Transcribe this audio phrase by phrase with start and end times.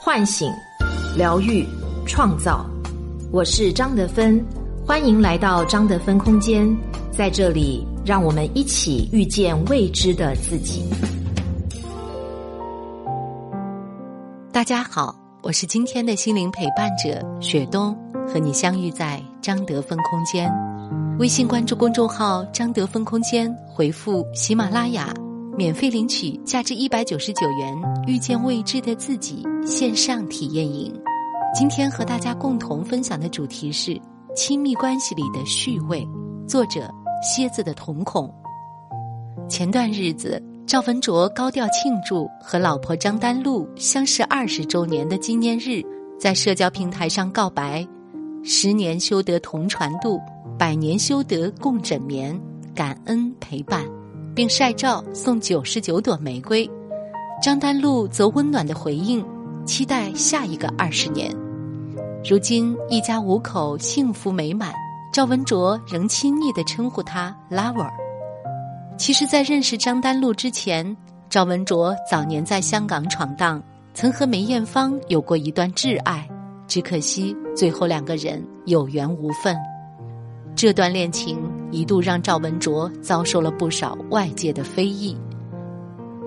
[0.00, 0.50] 唤醒、
[1.16, 1.66] 疗愈、
[2.06, 2.64] 创造。
[3.32, 4.42] 我是张德芬，
[4.86, 6.64] 欢迎来到张德芬空间，
[7.10, 10.88] 在这里，让我们一起遇见未知的自己。
[14.52, 17.92] 大家好，我是今天的心灵陪伴者雪冬，
[18.32, 20.48] 和你相遇在张德芬空间。
[21.18, 25.12] 微信关注公众号“张德芬空间”，回复“喜马拉雅”，
[25.58, 27.74] 免费领取价值一百九十九元
[28.06, 30.94] 《遇见未知的自己》线上体验营。
[31.52, 34.00] 今天和大家共同分享的主题是
[34.36, 36.06] 亲密关系里的序位，
[36.46, 36.88] 作者
[37.24, 38.32] 蝎子的瞳孔。
[39.48, 45.82] 前段日子，赵文卓高调庆祝和老婆张丹露相识二十周年的纪念日，
[46.20, 47.84] 在社交平台上告白
[48.44, 50.20] ：“十年修得同船渡。”
[50.56, 52.40] 百年修得共枕眠，
[52.76, 53.84] 感恩陪伴，
[54.38, 56.70] 并晒照送九十九朵玫瑰。
[57.42, 59.26] 张丹露则温暖的回应，
[59.66, 61.34] 期待下一个二十年。
[62.24, 64.72] 如今一家五口幸福美满，
[65.12, 67.90] 赵文卓仍亲昵的称呼她 “lover”。
[68.96, 70.96] 其实，在认识张丹露之前，
[71.28, 73.60] 赵文卓早年在香港闯荡，
[73.92, 76.24] 曾和梅艳芳有过一段挚爱，
[76.68, 79.56] 只可惜最后两个人有缘无分。
[80.54, 81.38] 这段恋情
[81.70, 85.16] 一度让赵文卓遭受了不少外界的非议，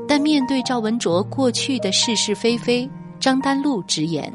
[0.08, 2.90] 但面对赵文卓过去的是是非非，
[3.20, 4.32] 张丹露直言：“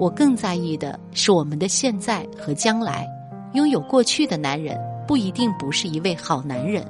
[0.00, 3.06] 我更在意的是我们的现在和将来。
[3.52, 6.84] 拥有过去的男人不一定不是一位好男人。”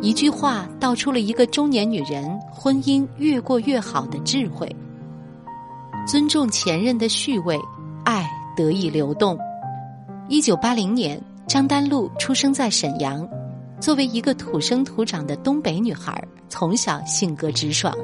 [0.00, 4.68] 一句话道出了一个中年女人婚姻越过越好的智慧：
[6.06, 7.58] 尊重前任的序位，
[8.04, 9.38] 爱得以流动。
[10.28, 11.20] 一九八零年，
[11.54, 13.24] 张丹露出生在沈阳。
[13.78, 17.94] 作为一个土生土长的东北女孩，从小性格直爽。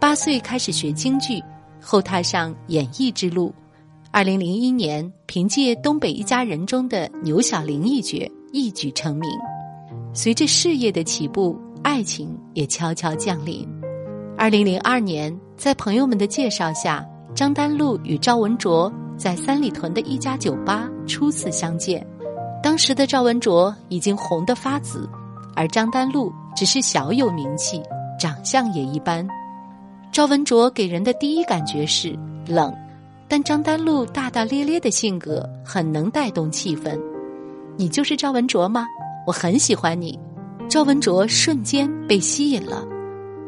[0.00, 1.40] 八岁开始学京剧，
[1.80, 3.54] 后踏上演艺之路。
[4.10, 9.30] 二零零一年，凭借《东北一家人》中的牛小玲一角，一举成名。
[10.12, 13.64] 随着事业的起步，爱情也悄悄降临。
[14.36, 17.06] 二零零二年，在朋友们的介绍下，
[17.36, 18.92] 张丹露与赵文卓。
[19.16, 22.04] 在三里屯的一家酒吧初次相见，
[22.62, 25.08] 当时的赵文卓已经红得发紫，
[25.54, 27.82] 而张丹露只是小有名气，
[28.18, 29.26] 长相也一般。
[30.12, 32.74] 赵文卓给人的第一感觉是冷，
[33.28, 37.00] 但张丹露大大咧咧的性格很能带动气氛。
[37.76, 38.86] 你就是赵文卓吗？
[39.26, 40.18] 我很喜欢你。
[40.68, 42.84] 赵文卓瞬间被吸引了，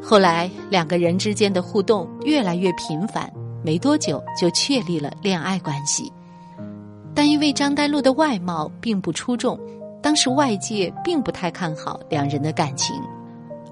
[0.02, 3.30] 后来两个人之间的互动越来越频繁。
[3.64, 6.12] 没多久就确立了恋爱关系，
[7.14, 9.58] 但因为张丹露的外貌并不出众，
[10.00, 12.96] 当时外界并不太看好两人的感情，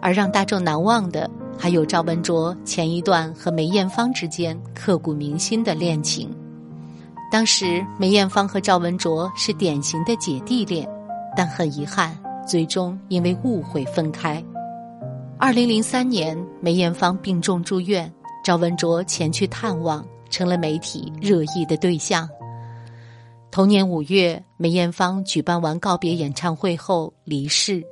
[0.00, 1.28] 而让大众难忘的
[1.58, 6.30] 还有赵文卓前一段和梅艳芳之间刻骨铭心的恋情。
[7.32, 10.88] 当时梅艳芳和赵文卓是典型的姐弟恋，
[11.36, 14.42] 但很遗憾，最终因为误会分开。
[15.38, 18.12] 二零零三年，梅艳芳病重住院。
[18.42, 22.28] 赵文卓前去探望，成了媒体热议的对象。
[23.50, 27.82] 同年五月，梅艳芳举办完告别演唱会后离世，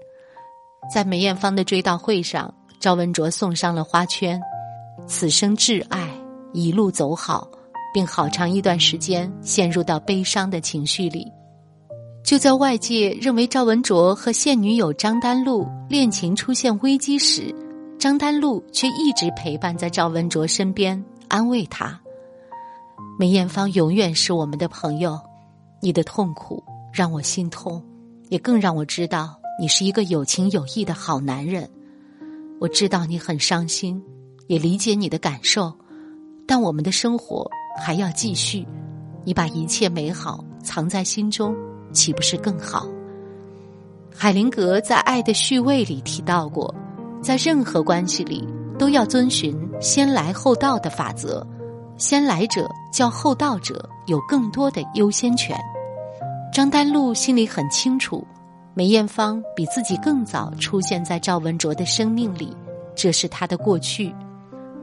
[0.93, 4.41] 在梅艳芳的追悼会上，赵文卓送上了花圈
[5.07, 6.09] ：“此生挚爱，
[6.53, 7.49] 一路走好。”
[7.91, 11.27] 并好长一段时间陷入到悲伤的情绪里。
[12.23, 17.53] 就在外界认为赵文卓和现女友张丹露恋情出现危机时，
[17.99, 21.99] 张丹露却一直陪伴在赵文卓身边，安慰他。
[23.19, 25.19] 梅艳芳永远是我们的朋友，
[25.81, 26.62] 你的痛苦
[26.93, 27.83] 让我心痛，
[28.28, 31.69] 也更让我知道你是一个有情有义的好男人。
[32.61, 34.03] 我知道你很伤心，
[34.49, 35.72] 也理解你的感受，
[36.47, 37.49] 但我们的生活
[37.81, 38.67] 还要继续。
[39.25, 41.55] 你把一切美好藏在心中，
[41.93, 42.88] 岂不是更好？
[44.15, 46.75] 海灵格在《爱的序位》里提到过。
[47.21, 48.47] 在任何关系里，
[48.78, 51.44] 都要遵循先来后到的法则，
[51.99, 55.59] 先来者较后到者有更多的优先权。
[56.53, 58.25] 张丹露心里很清楚，
[58.73, 62.56] 梅艳芳比自己更早出现在赵文卓的生命里，
[62.95, 64.15] 这是他的过去。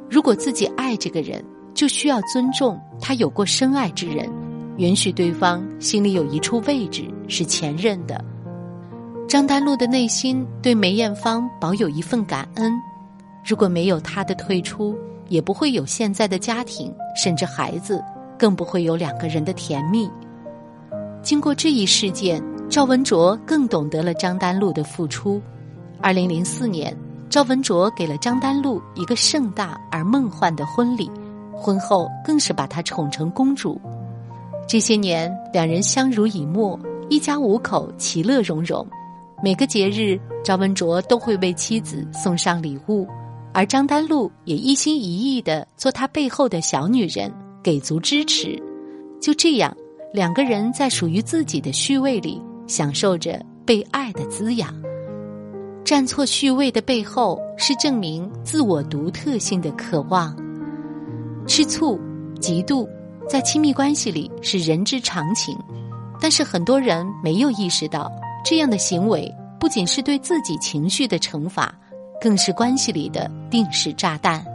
[0.09, 4.29] 如果自己爱这个人，就需要尊重他有过深爱之人，
[4.77, 8.23] 允许对方心里有一处位置是前任的。
[9.27, 12.73] 张丹露的内心对梅艳芳保有一份感恩，
[13.43, 14.95] 如果没有她的退出，
[15.27, 18.03] 也不会有现在的家庭，甚至孩子，
[18.37, 20.09] 更不会有两个人的甜蜜。
[21.21, 25.41] 经过这一事件，赵文卓更懂得了张丹露的付出。
[26.01, 26.95] 二零零四年，
[27.29, 31.09] 赵文卓给了张丹露一个盛大而梦幻的婚礼，
[31.53, 33.79] 婚后更是把她宠成公主。
[34.67, 36.79] 这些年，两人相濡以沫，
[37.09, 38.85] 一家五口其乐融融。
[39.43, 43.07] 每个节日，赵文卓都会为妻子送上礼物，
[43.55, 48.61] 而张丹露也一心一意的做他背后的小女人，给足支持。
[49.21, 49.73] 就这样，
[50.13, 54.75] 两个人在属于自己的序位里，享受着被爱的滋养。
[55.85, 60.35] 站错序位的背后，是证明自我独特性的渴望。
[61.47, 61.97] 吃醋、
[62.41, 62.85] 嫉妒，
[63.29, 65.57] 在亲密关系里是人之常情，
[66.19, 68.11] 但是很多人没有意识到。
[68.43, 71.73] 这样的行为不仅是对自己情绪的惩罚，
[72.21, 74.45] 更是关系里的定时炸弹。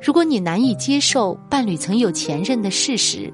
[0.00, 3.32] 如果你难以接受伴侣曾有前任的事实，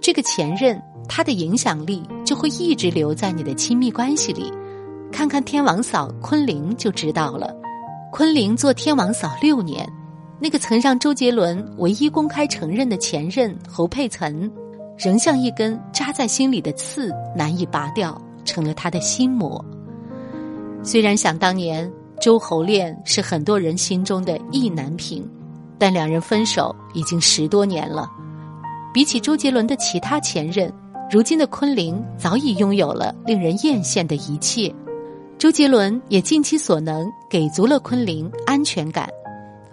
[0.00, 4.52] 这个前任他的影响力就会一直留在你的亲密关系里。
[5.10, 7.54] 看看天王嫂昆凌就知道了。
[8.12, 9.88] 昆凌做天王嫂六年，
[10.40, 14.50] 那个曾让周杰伦唯一公开承认的前任侯佩岑，
[14.96, 18.20] 仍像一根扎在心里的刺，难以拔掉。
[18.46, 19.64] 成了他的心魔。
[20.82, 21.90] 虽然想当年
[22.20, 25.28] 周侯恋是很多人心中的意难平，
[25.78, 28.10] 但两人分手已经十多年了。
[28.92, 30.72] 比起周杰伦的其他前任，
[31.10, 34.74] 如今的昆凌早已拥有了令人艳羡的一切。
[35.38, 39.08] 周杰伦也尽其所能给足了昆凌安全感，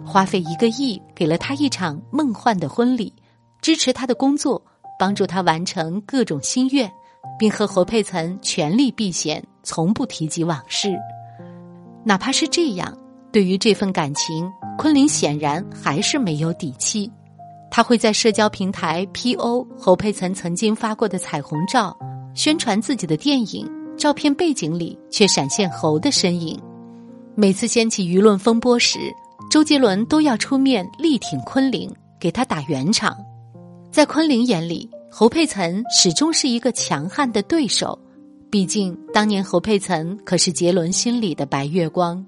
[0.04, 3.12] 花费一个亿给了他一场梦幻的婚礼，
[3.60, 4.60] 支持他的工作，
[4.98, 6.90] 帮助他完成各种心愿。
[7.38, 10.98] 并和侯佩岑全力避嫌，从不提及往事。
[12.04, 12.96] 哪怕是这样，
[13.32, 17.10] 对于这份感情，昆凌显然还是没有底气。
[17.70, 19.66] 他会在社交平台 P.O.
[19.78, 21.96] 侯佩岑曾经发过的彩虹照，
[22.34, 26.60] 宣传自己的电影，照片背景里却闪现侯的身影。
[27.34, 28.98] 每次掀起舆论风波时，
[29.50, 31.90] 周杰伦都要出面力挺昆凌，
[32.20, 33.16] 给他打圆场。
[33.90, 34.90] 在昆凌眼里。
[35.14, 37.98] 侯佩岑始终是一个强悍的对手，
[38.52, 42.22] 毕竟当年侯佩岑可是杰伦心里的白月光，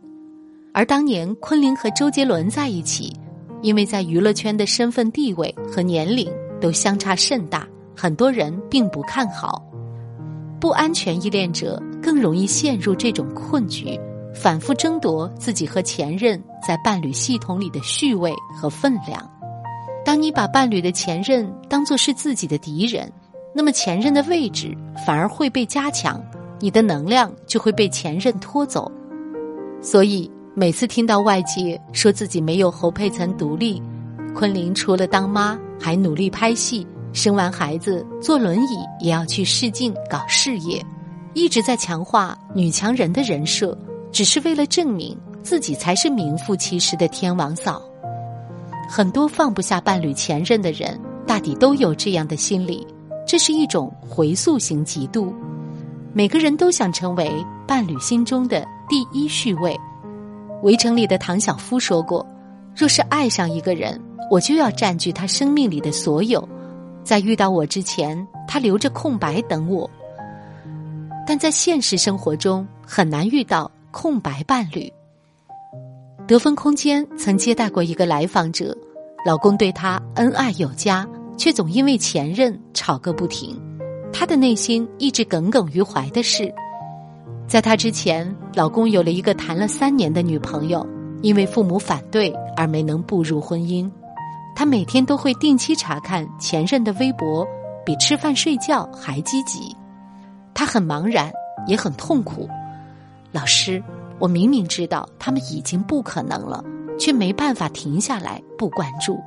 [0.72, 3.14] 而当年昆凌和周杰伦在一起，
[3.60, 6.32] 因为在娱乐圈的身份地位和年龄
[6.62, 9.62] 都相差甚大，很多人并不看好。
[10.58, 14.00] 不安全依恋者更容易陷入这种困局，
[14.34, 19.30] 反复争夺自己和前任在伴侣系统里的序位和分量。
[20.06, 23.12] 当你把伴侣的前任当作是自己的敌人，
[23.54, 26.20] 那么前任的位置反而会被加强，
[26.58, 28.90] 你的能量就会被前任拖走。
[29.80, 33.80] 所以每次听到外界说自己没有侯佩岑独立，
[34.34, 40.84] 昆凌除了当妈还努力拍戏，生完孩子坐轮椅也要去试镜搞事业，
[41.32, 43.76] 一直在强化女强人的人设，
[44.10, 47.80] 只是为了证明自己才是名副其实的天王嫂。
[48.88, 52.86] 很多放不下伴侣前任的人，大抵都有这样的心理，
[53.34, 55.34] 这是一种回溯型嫉妒。
[56.12, 59.76] 每个人都想成为伴侣心中的第一序位。
[60.62, 62.25] 围城里的唐晓夫说过
[62.76, 64.00] ：“若是爱上一个人，
[64.31, 66.48] 我就要占据他生命里的所有，
[67.02, 69.90] 在遇到我之前，他留着空白等我。”
[71.26, 74.88] 但在现实生活中，很难遇到空白伴侣。
[76.28, 78.72] 得分空间曾接待过一个来访者，
[79.26, 81.05] 老公对她恩爱有加，
[81.36, 83.60] 却总因为前任吵个不停。
[84.12, 86.53] 她的内心一直耿耿于怀的是，
[87.46, 90.86] 在她之前，老公有了一个谈了三年的女朋友，
[91.22, 93.91] 因为父母反对而没能步入婚姻。
[94.55, 97.46] 她每天都会定期查看前任的微博，
[97.84, 99.76] 比吃饭睡觉还积极。
[100.55, 101.32] 她很茫然，
[101.67, 102.48] 也很痛苦。
[103.32, 103.82] 老师。
[104.20, 106.64] 我明明知道他们已经不可能了，
[106.96, 109.19] 却没办法停下来不关注。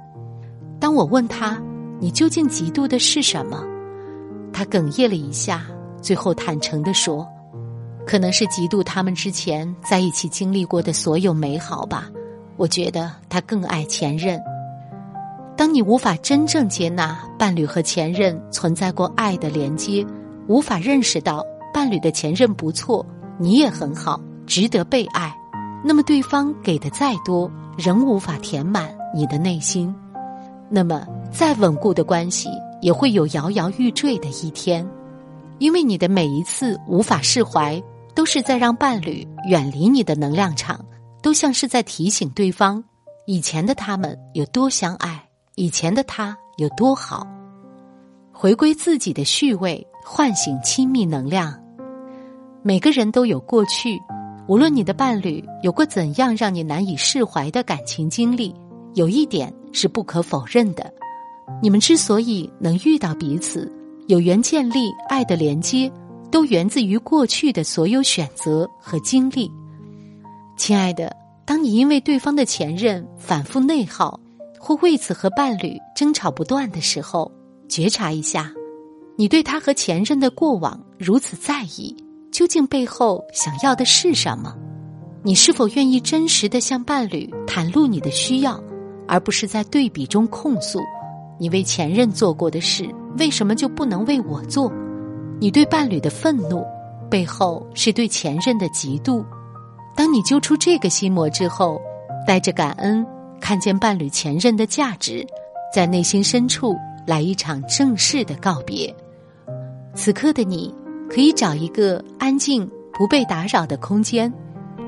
[0.79, 1.61] 当我问他
[1.99, 3.63] ：“你究竟嫉妒的是什么？”
[4.53, 5.65] 他哽咽了一下，
[6.01, 7.27] 最后坦诚的说
[8.05, 12.09] ：“可能是嫉妒他们之前在一起经历过的所有美好吧。
[12.55, 14.41] 我觉得他更爱前任。
[15.55, 20.05] 当你无法真正接纳伴侣和前任存在过爱的连接，
[20.47, 23.05] 无法认识到伴侣的前任不错，
[23.37, 25.37] 你也很好。”值得被爱，
[25.83, 29.93] 那么对方给的再多，仍无法填满你的内心。
[30.69, 31.05] 那么
[31.37, 32.49] 再稳固的关系，
[32.81, 34.83] 也会有摇摇欲坠的一天。
[35.59, 37.79] 因为你的每一次无法释怀，
[38.15, 40.83] 都是在让伴侣远离你的能量场，
[41.21, 42.83] 都像是在提醒对方，
[43.27, 47.27] 以前的他们有多相爱，以前的他有多好。
[48.31, 51.55] 回归自己的序位，唤醒亲密能量。
[52.63, 54.01] 每个人都有过去。
[54.47, 58.55] 无论你的伴侣有过怎样让你难以释怀的感情经历，
[58.95, 60.91] 有一点是不可否认的：
[61.61, 63.71] 你们之所以能遇到彼此，
[64.07, 65.91] 有缘建立爱的连接，
[66.29, 69.51] 都源自于过去的所有选择和经历。
[70.57, 74.19] 亲爱的，当你因为对方的前任反复内耗，
[74.59, 77.31] 或为此和伴侣争吵不断的时候，
[77.67, 78.51] 觉察一下，
[79.15, 81.95] 你对他和前任的过往如此在意，
[82.31, 84.55] 究竟背后想要的是什么？
[85.23, 88.61] 你是否愿意真实的向伴侣袒露你的需要，
[89.07, 90.79] 而不是在对比中控诉？
[91.37, 94.71] 你为前任做过的事，为什么就不能为我做？
[95.39, 96.65] 你对伴侣的愤怒，
[97.09, 99.23] 背后是对前任的嫉妒。
[99.95, 101.79] 当你揪出这个心魔之后，
[102.25, 103.05] 带着感恩，
[103.39, 105.25] 看见伴侣前任的价值，
[105.73, 106.75] 在内心深处
[107.05, 108.93] 来一场正式的告别。
[109.93, 110.73] 此刻的你，
[111.09, 114.31] 可以找一个安静、不被打扰的空间。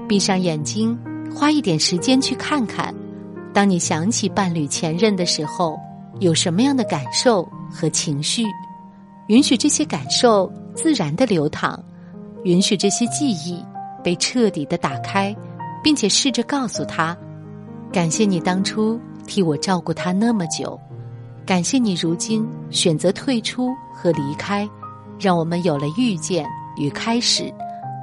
[0.08, 0.98] 闭上眼睛，
[1.34, 2.94] 花一点时间去看看，
[3.54, 5.80] 当你想起伴侣前任的时候，
[6.20, 8.44] 有什么样的感受和情绪？
[9.28, 11.82] 允许这些感受自然的流淌，
[12.44, 13.64] 允许这些记忆
[14.04, 15.36] 被彻底的打开，
[15.84, 17.18] 并且试着告诉他：
[17.92, 20.80] 感谢你当初替我照顾他那么久，
[21.46, 24.68] 感谢你如今选择退出和离开，
[25.20, 26.46] 让我们有了遇见
[26.78, 27.54] 与开始。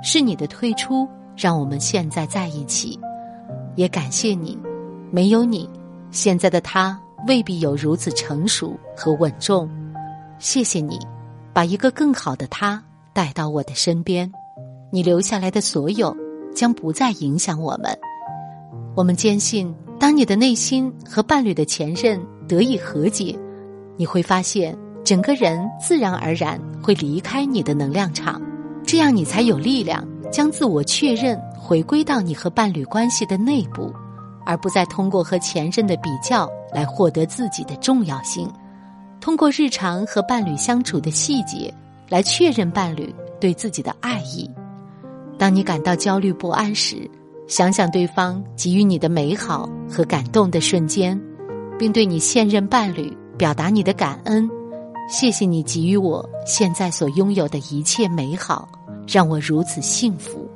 [0.02, 1.08] 是你的退出。
[1.38, 2.98] 让我们现在在一起，
[3.74, 4.58] 也感谢你。
[5.10, 5.68] 没有你，
[6.10, 9.68] 现在的他未必有如此成熟和稳重。
[10.38, 10.98] 谢谢你，
[11.52, 12.82] 把一个更好的他
[13.12, 14.30] 带到我的身边。
[14.90, 16.16] 你留下来的所有，
[16.54, 17.98] 将不再影响我们。
[18.94, 23.38] 我们坚信，当你的内心和伴侣的前任得以和解，
[23.96, 28.40] 你会发现，整个人自然而然会离开你的能量场，
[28.84, 30.06] 这样你才有力量。
[30.28, 33.92] 将自我确认回归到你和伴侣关系的内部，
[34.44, 38.50] 而不再通过和前任的比较来获得自己的重要性。
[39.20, 41.72] 通过日常和伴侣相处的细节
[42.08, 44.50] 来确认伴侣对自己的爱意。
[45.38, 47.10] 当你感到焦虑不安时，
[47.46, 51.20] 想想对方给予你的美好和感动的瞬间，
[51.78, 54.48] 并对你现任伴侣表达你的感恩。
[55.08, 58.68] 谢谢你给予我现在所拥有的一切美好。
[59.08, 60.50] 让我如此幸福。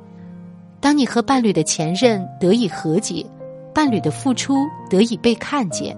[0.81, 3.25] 当你和伴侣的前任得以和解，
[3.73, 5.97] 伴侣的付出得以被看见，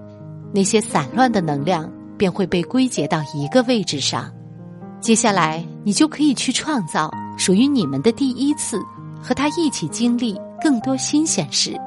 [0.52, 4.32] 那些散乱的能量便会被归结到一个位置上。
[5.00, 8.80] 接下来，你就可以去创造属于你们的第一次，
[9.22, 11.78] 和他一起经历更多新鲜事，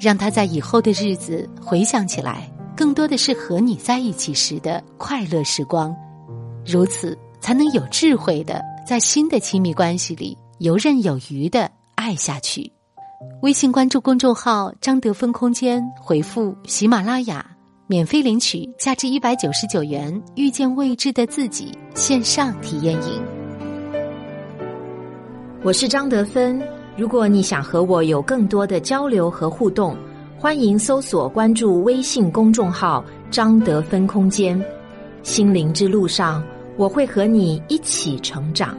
[0.00, 5.94] 让他在以后的日子回想起来，更多的是和你在一起时的快乐时光。
[6.64, 8.60] 如此，才能有智慧的。
[8.86, 12.72] 在新的亲密关系里游刃有余的爱下去。
[13.42, 17.44] 微信关注公众号“张德芬空间”，回复“喜马拉雅”，
[17.86, 23.22] 免费领取价值一百九十九元《遇见未知的自己》线上体验营。
[25.62, 26.62] 我是张德芬。
[26.96, 29.96] 如果你想和我有更多的交流和互动，
[30.38, 34.60] 欢迎搜索关注微信公众号“张德芬空间”。
[35.22, 36.42] 心灵之路上。
[36.78, 38.76] 我会和你一起成长。